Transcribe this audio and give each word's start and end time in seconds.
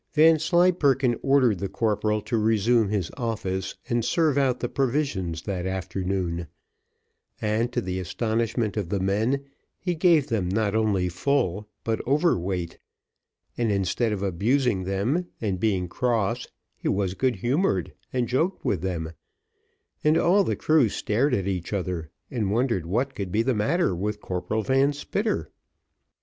Vanslyperken 0.13 1.15
ordered 1.21 1.59
the 1.59 1.69
corporal 1.69 2.23
to 2.23 2.35
resume 2.35 2.89
his 2.89 3.11
office, 3.17 3.75
and 3.87 4.03
serve 4.03 4.35
out 4.35 4.59
the 4.59 4.67
provisions 4.67 5.43
that 5.43 5.67
afternoon: 5.67 6.47
and 7.39 7.71
to 7.71 7.81
the 7.81 7.99
astonishment 7.99 8.75
of 8.75 8.89
the 8.89 8.99
men, 8.99 9.45
he 9.77 9.93
gave 9.93 10.25
them 10.25 10.49
not 10.49 10.73
only 10.75 11.07
full, 11.07 11.69
but 11.83 12.01
overweight; 12.07 12.79
and 13.59 13.71
instead 13.71 14.11
of 14.11 14.23
abusing 14.23 14.85
them, 14.85 15.27
and 15.39 15.59
being 15.59 15.87
cross, 15.87 16.47
he 16.75 16.87
was 16.87 17.13
good 17.13 17.35
humoured, 17.35 17.93
and 18.11 18.27
joked 18.27 18.65
with 18.65 18.81
them; 18.81 19.13
and 20.03 20.17
all 20.17 20.43
the 20.43 20.55
crew 20.55 20.89
stared 20.89 21.35
at 21.35 21.47
each 21.47 21.71
other, 21.73 22.09
and 22.31 22.49
wondered 22.49 22.87
what 22.87 23.13
could 23.13 23.31
be 23.31 23.43
the 23.43 23.53
matter 23.53 23.95
with 23.95 24.19
Corporal 24.19 24.63
Van 24.63 24.93
Spitter. 24.93 25.51